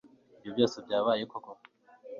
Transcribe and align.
Ibi 0.41 0.51
byose 0.55 0.77
byabayeho 0.85 1.27
koko 1.31 1.51